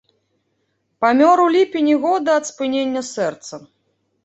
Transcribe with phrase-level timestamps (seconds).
[1.05, 3.63] Памёр у ліпені года ад спынення сэрца.